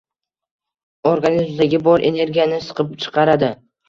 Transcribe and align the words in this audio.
Organizmdagi 1.09 1.79
bor 1.87 2.05
energiyani 2.09 2.57
siqib 2.69 2.97
chiqaradi. 3.05 3.51